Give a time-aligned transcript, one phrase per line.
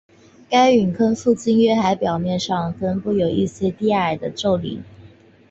[0.49, 4.83] 该陨坑附近的月海表面上分布有一些低矮的皱岭。